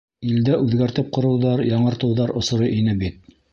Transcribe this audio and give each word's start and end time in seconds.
Илдә 0.29 0.55
үҙгәртеп 0.61 1.11
ҡороуҙар, 1.19 1.63
яңырыуҙар 1.73 2.35
осоро 2.43 2.73
ине 2.81 2.97
бит. 3.07 3.33